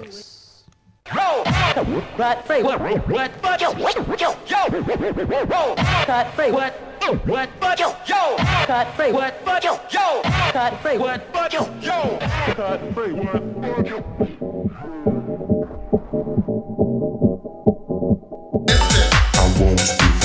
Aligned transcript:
Campus. 0.00 0.64
Cut 1.04 2.46
free. 2.46 2.62
What? 2.62 2.80
What? 2.80 3.08
What? 3.08 3.60
Yo, 3.60 3.72
yo. 3.72 4.32
Cut. 6.04 6.26
What? 6.52 6.74
What? 7.60 7.80
Yo. 7.80 8.36
Cut 8.66 8.94
free. 8.94 9.12
What? 9.12 9.64
Yo. 9.64 9.76
Cut 10.52 10.80
free. 10.82 10.98
What? 10.98 11.52
Yo. 11.52 11.64
Cut 12.54 12.80
free. 12.94 13.12
What? 13.12 13.86
Yo. 13.86 13.96
I 19.34 19.60
won't 19.60 19.78
be 19.78 20.17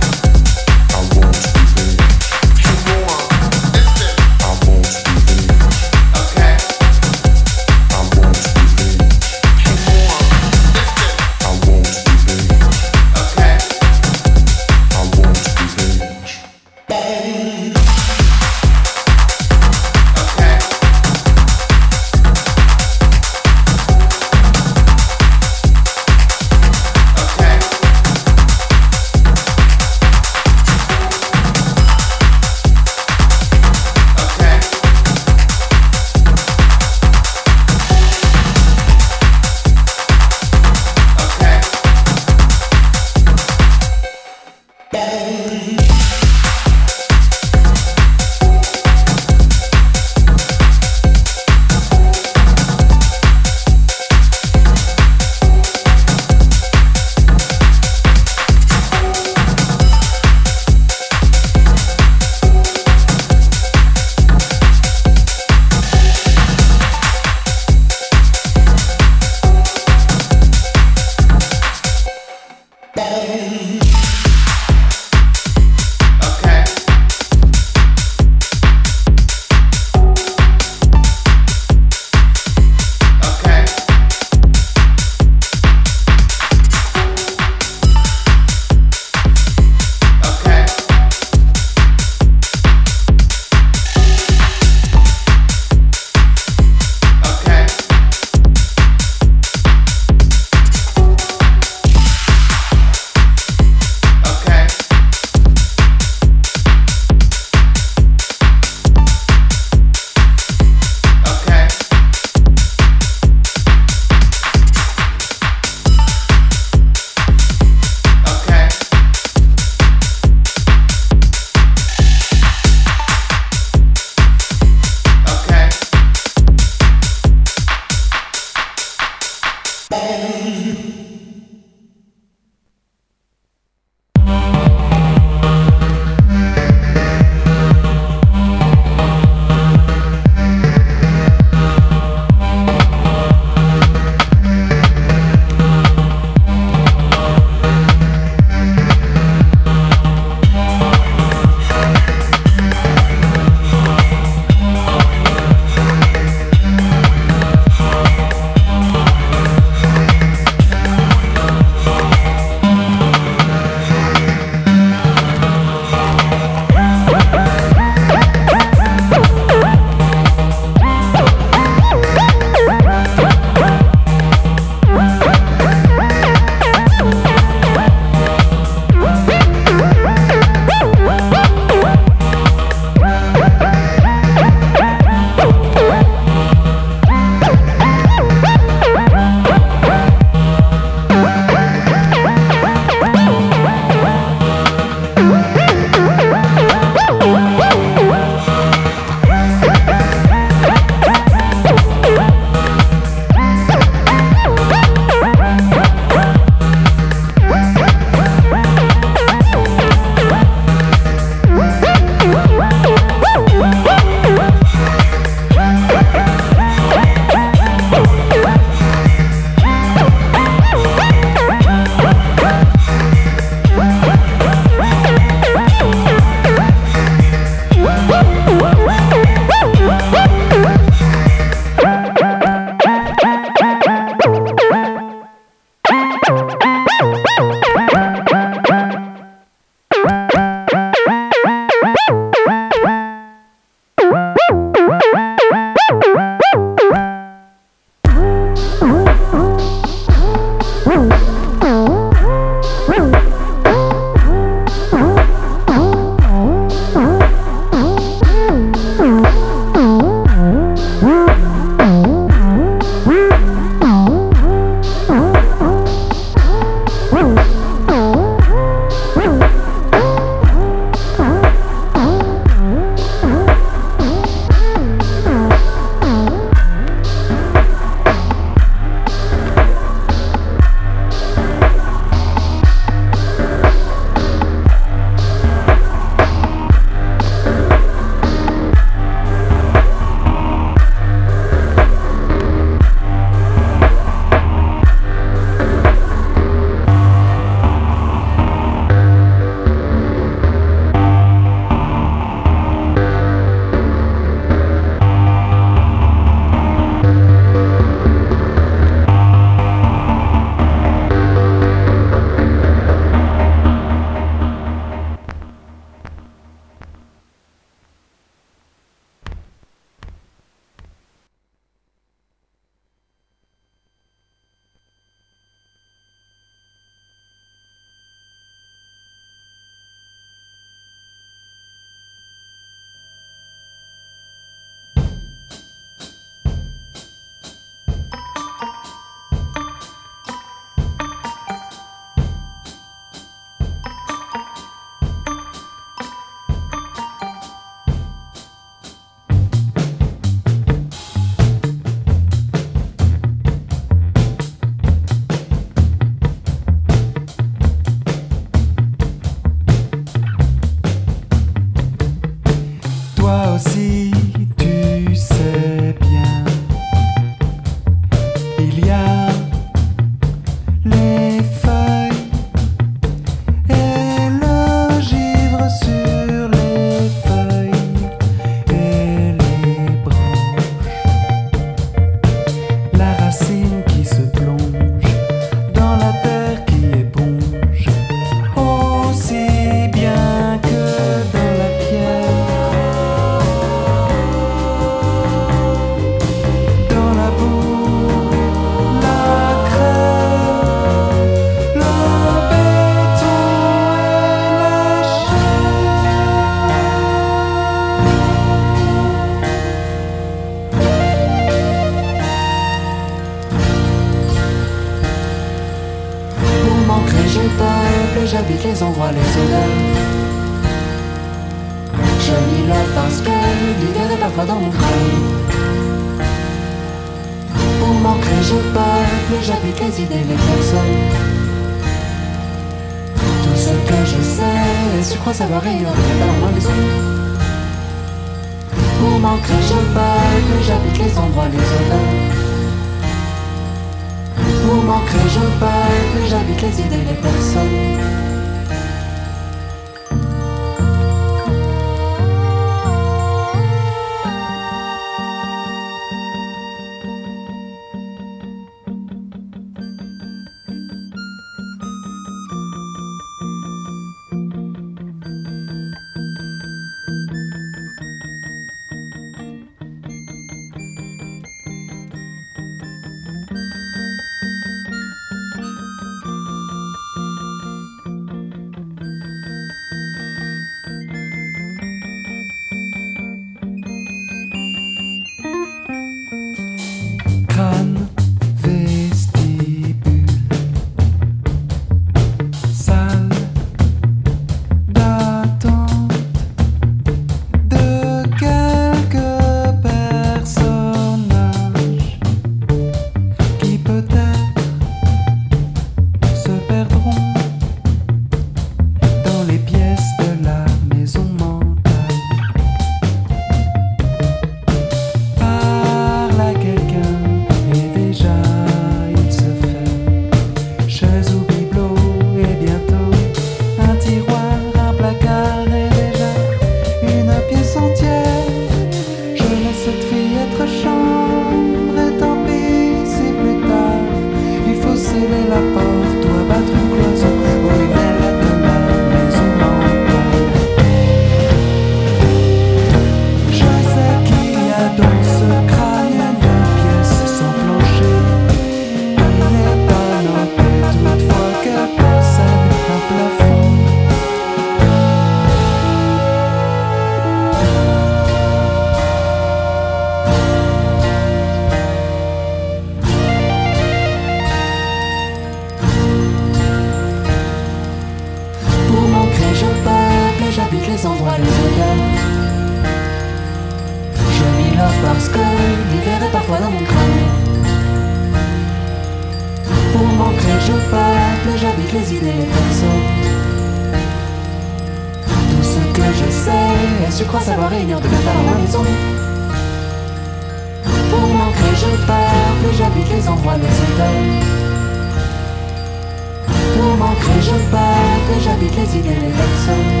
je 597.41 597.71
pars, 597.71 598.19
plus 598.27 598.43
j'habite 598.43 598.75
les 598.75 598.97
idées, 598.97 599.09
les 599.09 599.31
personnes. 599.31 600.00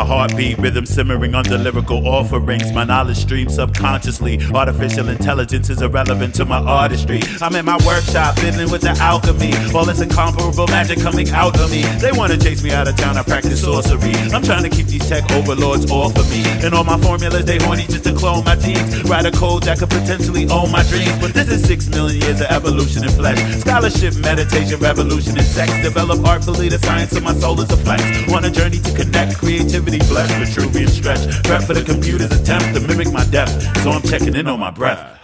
My 0.00 0.06
heartbeat, 0.06 0.56
rhythm 0.56 0.86
simmering 0.86 1.34
under 1.34 1.58
lyrical 1.58 2.06
offerings. 2.08 2.72
My 2.72 2.84
knowledge 2.84 3.18
streams 3.18 3.56
subconsciously. 3.56 4.40
Artificial 4.54 5.10
intelligence 5.10 5.68
is 5.68 5.82
irrelevant 5.82 6.34
to 6.36 6.46
my 6.46 6.56
artistry. 6.58 7.20
I'm 7.42 7.54
in 7.54 7.66
my 7.66 7.78
workshop, 7.84 8.38
fiddling 8.38 8.70
with 8.70 8.80
the 8.80 8.92
alchemy. 8.92 9.52
All 9.74 9.84
this 9.84 10.00
incomparable 10.00 10.66
magic 10.68 11.00
coming 11.00 11.28
out 11.30 11.60
of 11.60 11.70
me. 11.70 11.82
They 12.00 12.12
wanna 12.12 12.38
chase 12.38 12.62
me 12.62 12.70
out 12.70 12.88
of 12.88 12.96
town, 12.96 13.18
I 13.18 13.22
practice 13.22 13.60
sorcery. 13.60 14.14
I'm 14.32 14.42
trying 14.42 14.62
to 14.62 14.70
keep 14.70 14.86
these 14.86 15.06
tech 15.06 15.30
overlords 15.32 15.90
off 15.90 16.16
of 16.16 16.30
me. 16.30 16.44
And 16.64 16.72
all 16.72 16.84
my 16.84 16.98
formulas, 16.98 17.44
they 17.44 17.58
horny 17.58 17.84
just 17.84 18.04
to 18.04 18.14
clone 18.14 18.44
my 18.44 18.56
genes. 18.56 19.04
Write 19.04 19.26
a 19.26 19.30
code 19.30 19.64
that 19.64 19.80
could 19.80 19.90
potentially 19.90 20.48
own 20.48 20.72
my 20.72 20.82
dreams. 20.84 21.18
But 21.20 21.34
this 21.34 21.48
is 21.50 21.62
six 21.62 21.88
million 21.88 22.22
years 22.22 22.40
of 22.40 22.46
evolution 22.46 23.04
in 23.04 23.10
flesh. 23.10 23.38
Scholarship, 23.60 24.16
meditation, 24.16 24.80
revolution 24.80 25.36
in 25.36 25.44
sex. 25.44 25.70
Develop 25.82 26.24
artfully 26.26 26.70
the 26.70 26.78
science 26.78 27.14
of 27.14 27.22
my 27.22 27.34
soul 27.34 27.60
is 27.60 27.70
a 27.70 27.76
flex. 27.76 28.02
On 28.32 28.44
a 28.46 28.50
journey 28.50 28.78
to 28.78 28.92
connect, 28.96 29.36
creativity 29.36 29.89
blessed, 29.98 30.32
Vitruvian 30.34 30.88
stretch. 30.88 31.42
Prep 31.44 31.62
for 31.62 31.74
the 31.74 31.82
computer's 31.82 32.30
attempt 32.30 32.74
to 32.74 32.80
mimic 32.80 33.12
my 33.12 33.24
depth. 33.26 33.52
So 33.82 33.90
I'm 33.90 34.02
checking 34.02 34.34
in 34.34 34.46
on 34.46 34.60
my 34.60 34.70
breath. 34.70 35.18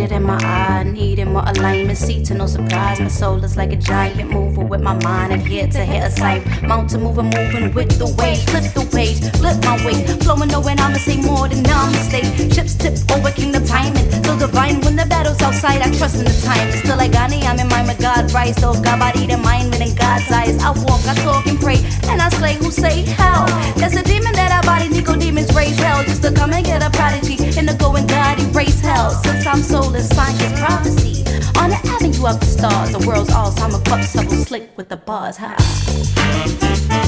It 0.00 0.12
in 0.12 0.22
my 0.22 0.38
eye, 0.42 0.84
needing 1.26 1.32
more 1.32 1.44
alignment. 1.46 1.98
See 1.98 2.22
to 2.24 2.34
no 2.34 2.46
surprise, 2.46 3.00
my 3.00 3.08
soul 3.08 3.42
is 3.44 3.56
like 3.56 3.72
a 3.72 3.76
giant 3.76 4.30
mover 4.30 4.64
with 4.64 4.80
my 4.80 4.94
mind 5.02 5.32
adhere 5.32 5.66
to 5.68 5.84
hit 5.84 6.04
a 6.04 6.10
sight. 6.10 6.44
Mountain 6.62 7.02
moving, 7.02 7.30
moving 7.30 7.72
with 7.74 7.98
the 7.98 8.06
waves. 8.18 8.44
Flip 8.44 8.64
the 8.74 8.96
waves, 8.96 9.28
flip 9.30 9.56
my 9.64 9.76
way. 9.84 10.04
Flowing, 10.20 10.48
knowing 10.48 10.78
I'ma 10.78 10.98
say 10.98 11.16
more 11.20 11.48
than 11.48 11.62
namaste. 11.64 12.54
Ships 12.54 12.74
tip 12.74 12.94
over, 13.10 13.30
kingdom 13.30 13.64
timing. 13.64 14.08
So 14.24 14.38
divine 14.38 14.80
when 14.82 14.96
the 14.96 15.06
battle's 15.06 15.40
outside, 15.42 15.82
I 15.82 15.90
trust 15.96 16.16
in 16.16 16.24
the 16.24 16.36
time. 16.44 16.70
Still 16.72 16.96
like 16.96 17.12
Ghani, 17.12 17.42
I'm 17.44 17.58
in 17.58 17.68
mind 17.68 17.88
with 17.88 18.00
God, 18.00 18.32
rise. 18.32 18.56
Though 18.56 18.74
God 18.74 18.98
body, 18.98 19.26
the 19.26 19.36
mind, 19.36 19.70
within 19.70 19.94
God's 19.94 20.30
eyes. 20.30 20.58
I 20.58 20.70
walk, 20.70 21.02
I 21.06 21.14
talk 21.22 21.46
and 21.46 21.58
pray, 21.58 21.78
and 22.08 22.20
I 22.20 22.28
slay 22.30 22.54
who 22.54 22.70
say 22.70 23.02
hell. 23.02 23.46
There's 23.76 23.96
a 23.96 24.02
demon 24.02 24.32
that 24.32 24.52
I 24.52 24.60
body, 24.66 24.88
Nicodemus 24.88 25.54
raise 25.54 25.78
hell. 25.78 26.02
Just 26.04 26.22
to 26.22 26.32
come 26.32 26.52
and 26.52 26.64
get 26.64 26.82
a 26.82 26.90
prodigy. 26.90 27.36
And 27.58 27.68
to 27.68 27.74
go 27.74 27.94
and 27.96 28.08
God 28.08 28.38
erase 28.40 28.80
hell. 28.80 29.10
Since 29.24 29.46
I'm 29.46 29.62
soulless, 29.62 30.08
science 30.08 30.60
prophecy. 30.60 31.15
On 31.56 31.70
the 31.70 31.80
avenue 31.84 32.26
of 32.26 32.40
the 32.40 32.46
stars, 32.46 32.92
the 32.92 33.06
world's 33.06 33.30
Alzheimer 33.30 33.84
cup 33.84 34.02
subtle 34.04 34.44
slick 34.44 34.76
with 34.76 34.88
the 34.88 34.96
bars. 34.96 35.36
Ha. 35.38 37.04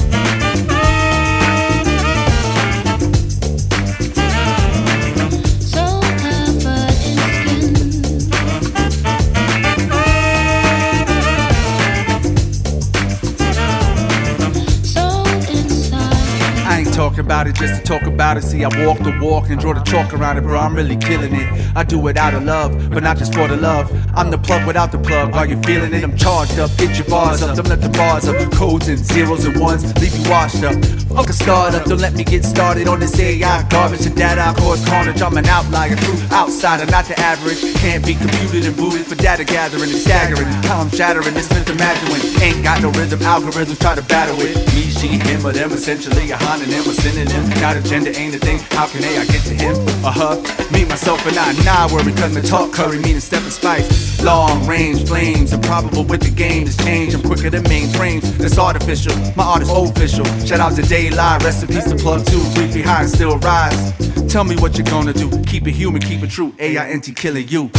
About 16.99 17.47
it 17.47 17.55
just 17.55 17.79
to 17.79 17.81
talk 17.81 18.03
about 18.03 18.35
it. 18.35 18.43
See, 18.43 18.65
I 18.65 18.85
walk 18.85 18.99
the 18.99 19.17
walk 19.21 19.49
and 19.49 19.59
draw 19.59 19.73
the 19.73 19.79
chalk 19.81 20.13
around 20.13 20.37
it, 20.37 20.41
bro. 20.41 20.59
I'm 20.59 20.75
really 20.75 20.97
killing 20.97 21.33
it. 21.33 21.47
I 21.73 21.83
do 21.83 22.05
it 22.07 22.17
out 22.17 22.33
of 22.33 22.43
love, 22.43 22.89
but 22.89 23.03
not 23.03 23.17
just 23.17 23.33
for 23.33 23.47
the 23.47 23.55
love. 23.55 23.89
I'm 24.13 24.29
the 24.29 24.37
plug 24.37 24.67
without 24.67 24.91
the 24.91 24.99
plug. 24.99 25.33
Are 25.33 25.47
you 25.47 25.57
feeling 25.61 25.93
it? 25.93 26.03
I'm 26.03 26.17
charged 26.17 26.59
up. 26.59 26.69
Get 26.77 26.97
your 26.97 27.07
bars 27.07 27.41
up. 27.41 27.55
Don't 27.55 27.69
let 27.69 27.79
the 27.79 27.89
bars 27.89 28.27
up. 28.27 28.35
Codes 28.51 28.89
and 28.89 28.99
zeros 28.99 29.45
and 29.45 29.57
ones 29.57 29.81
leave 30.01 30.13
you 30.13 30.29
washed 30.29 30.61
up. 30.63 30.75
Fuck 31.15 31.29
a 31.29 31.33
startup. 31.33 31.85
Don't 31.85 32.01
let 32.01 32.15
me 32.15 32.25
get 32.25 32.43
started 32.43 32.89
on 32.89 32.99
this 32.99 33.17
AI 33.17 33.63
garbage 33.69 34.05
and 34.05 34.15
data. 34.15 34.41
I 34.41 34.53
cause 34.53 34.83
carnage. 34.85 35.21
I'm 35.21 35.37
an 35.37 35.45
outlier, 35.45 35.95
true 35.95 36.19
outsider, 36.33 36.85
not 36.91 37.05
the 37.05 37.17
average. 37.17 37.61
Can't 37.75 38.05
be 38.05 38.15
computed 38.15 38.65
and 38.65 38.75
booted 38.75 39.05
for 39.05 39.15
data 39.15 39.45
gathering. 39.45 39.89
It's 39.89 40.03
staggering 40.03 40.47
how 40.67 40.81
I'm 40.81 40.89
shattering 40.89 41.33
this 41.33 41.49
myth. 41.49 41.69
Imagine 41.69 42.11
when 42.11 42.43
ain't 42.43 42.63
got 42.63 42.81
no 42.81 42.91
rhythm. 42.91 43.19
Algorithms 43.19 43.79
try 43.79 43.95
to 43.95 44.03
battle 44.03 44.35
it. 44.41 44.55
Me, 44.75 44.83
she, 44.91 45.07
him, 45.07 45.45
or 45.45 45.53
them. 45.53 45.71
Essentially 45.71 46.31
a 46.31 46.37
homonym, 46.37 46.88
a 46.89 46.93
synonym. 46.93 47.49
Not 47.61 47.77
a 47.77 47.81
gender 47.81 48.11
ain't 48.15 48.35
a 48.35 48.39
thing. 48.39 48.59
How 48.71 48.87
can 48.87 49.01
they? 49.01 49.17
I 49.17 49.25
get 49.25 49.43
to 49.45 49.53
him 49.53 49.75
Uh 50.03 50.11
huh. 50.11 50.35
Me, 50.71 50.85
myself, 50.85 51.25
and 51.25 51.37
I. 51.37 51.53
Nah, 51.63 51.93
worry, 51.93 52.11
cause 52.13 52.33
my 52.33 52.41
talk 52.41 52.73
curry 52.73 52.99
meaning 52.99 53.19
step 53.19 53.43
and 53.43 53.51
spice. 53.51 54.23
Long 54.23 54.65
range 54.67 55.07
flames, 55.07 55.53
improbable 55.53 56.03
with 56.03 56.21
the 56.21 56.31
game 56.31 56.67
is 56.67 56.77
change. 56.77 57.13
I'm 57.13 57.21
quicker 57.21 57.49
than 57.49 57.63
mainframes. 57.63 58.23
That's 58.37 58.57
artificial. 58.57 59.15
My 59.35 59.43
art 59.43 59.61
is 59.61 59.69
official. 59.69 60.25
Shout 60.45 60.59
out 60.59 60.75
to 60.75 60.81
Daylight. 60.81 61.43
In 61.43 61.81
to 61.81 61.95
plug 61.97 62.25
feet 62.25 62.85
high 62.85 63.01
and 63.01 63.09
still 63.09 63.37
rise. 63.39 63.93
Tell 64.31 64.43
me 64.43 64.55
what 64.57 64.77
you're 64.77 64.85
gonna 64.85 65.13
do. 65.13 65.29
Keep 65.43 65.67
it 65.67 65.73
human, 65.73 66.01
keep 66.01 66.23
it 66.23 66.29
true. 66.29 66.53
AI 66.59 66.75
A 66.75 66.77
I 66.77 66.89
N 66.91 67.01
T 67.01 67.13
killing 67.13 67.47
you. 67.47 67.69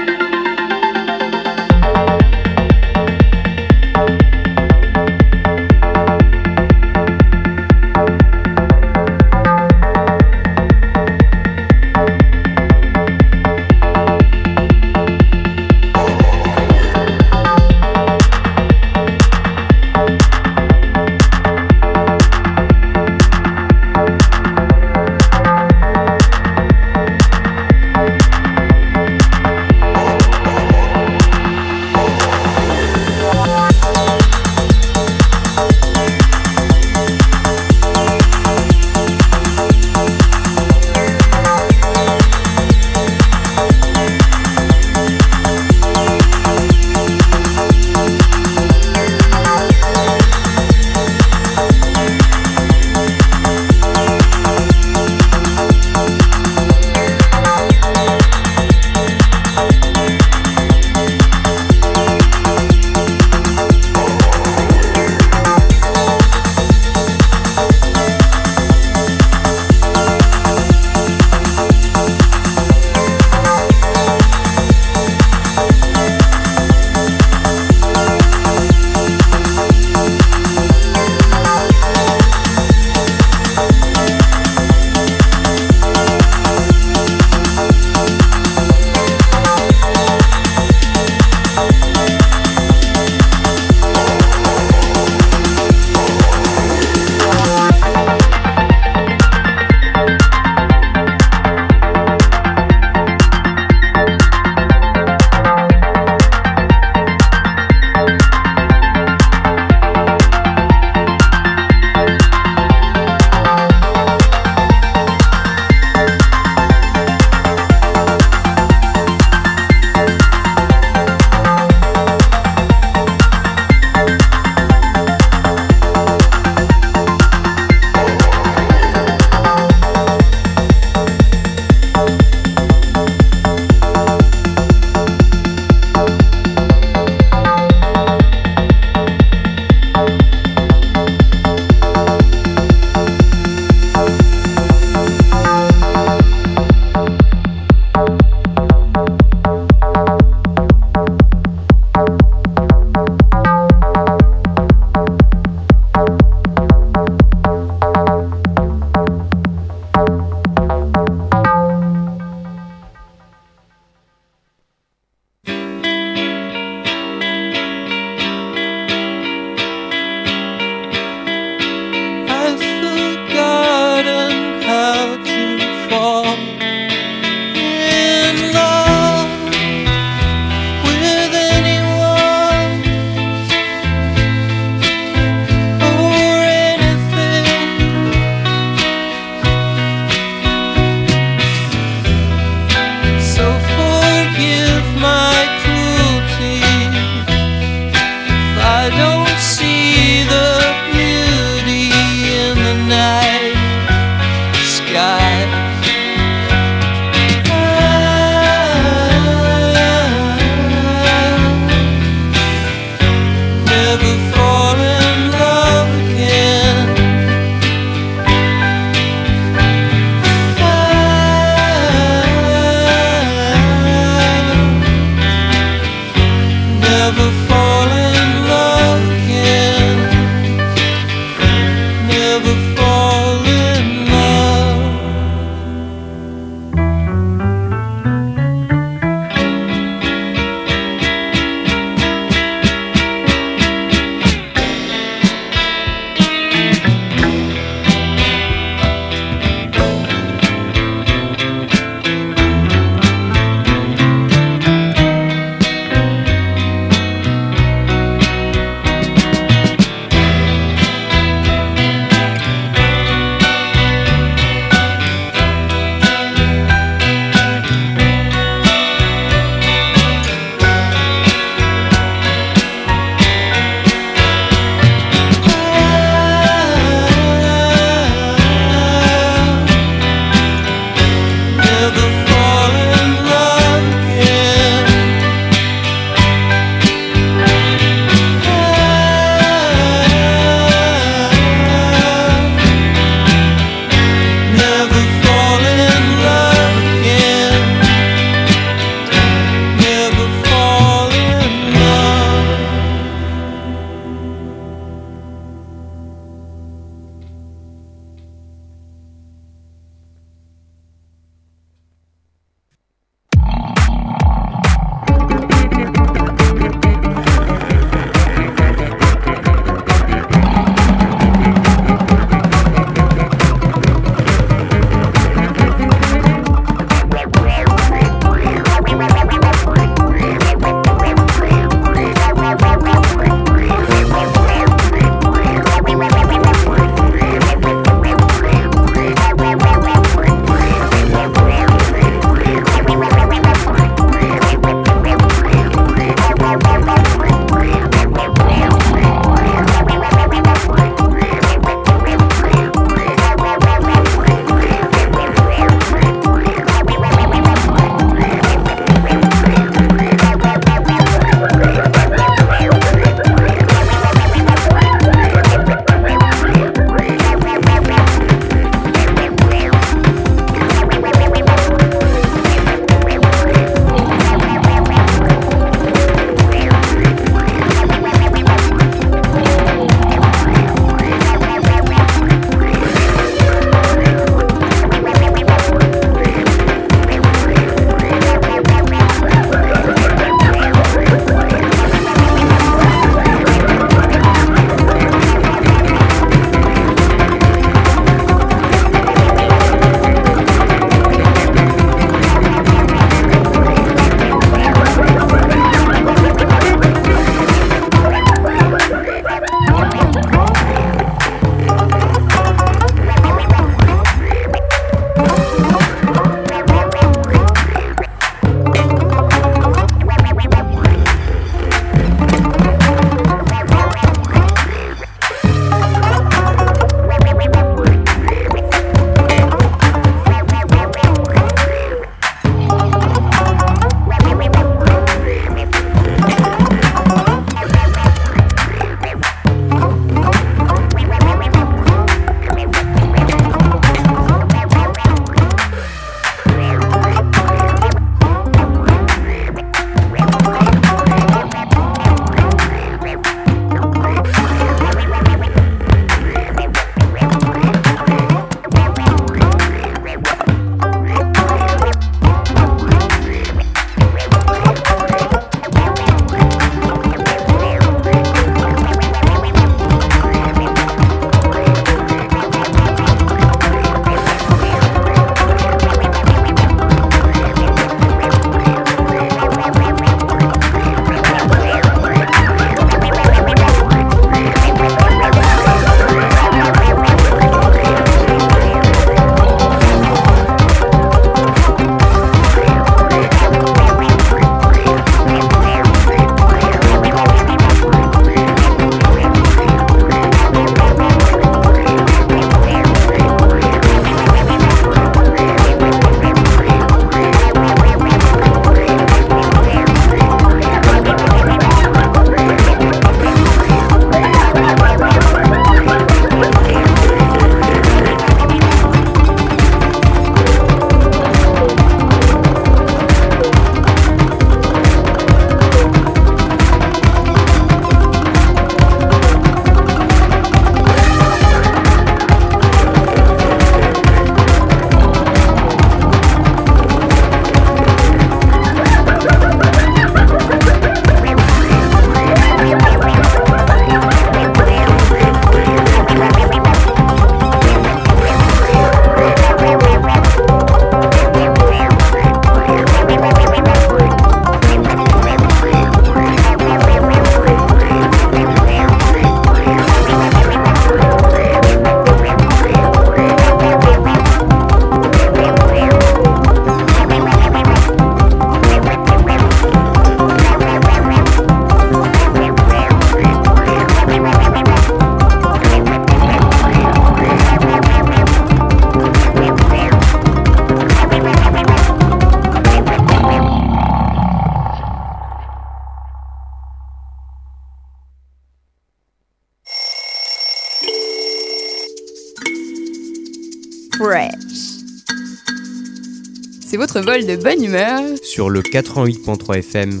Vol 597.00 597.24
de 597.24 597.36
bonne 597.36 597.64
humeur 597.64 598.00
sur 598.22 598.50
le 598.50 598.60
88.3 598.60 599.58
FM. 599.58 600.00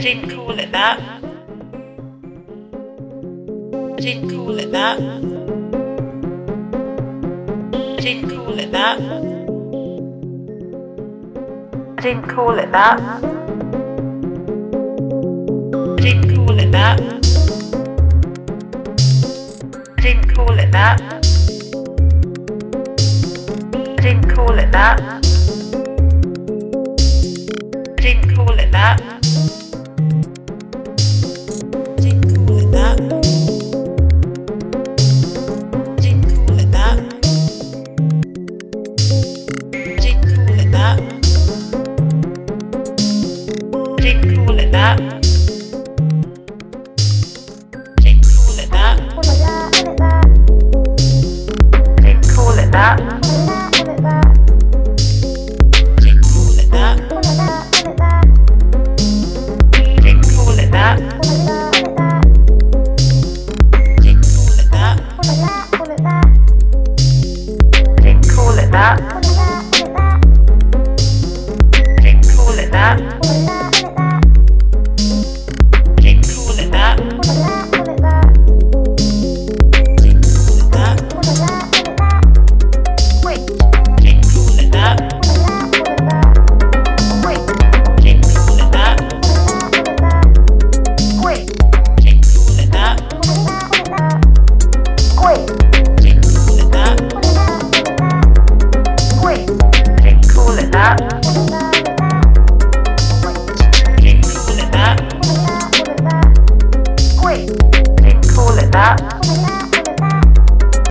Didn't 0.00 0.30
call 0.30 0.56
it 0.58 0.70
that. 0.70 1.00
I 1.00 1.18
Didn't 3.96 4.30
call 4.30 4.56
it 4.56 4.70
that. 4.70 5.00
I 7.74 7.96
Didn't 8.00 8.30
call 8.30 8.56
it 8.60 8.70
that. 8.70 9.00
I 9.00 9.02
Didn't 12.00 12.28
call 12.28 12.56
it 12.60 12.70
that. 12.70 13.00
I 13.00 13.20
Didn't 15.96 16.32
call 16.32 16.60
it 16.60 16.70
that. 16.70 17.00
I 17.00 17.02
Didn't 20.00 20.28
call 20.32 20.56
it 20.60 20.70
that. 20.70 21.00
I 23.74 23.76
Didn't 23.96 24.30
call 24.30 24.56
it 24.58 24.70
that. 24.70 25.17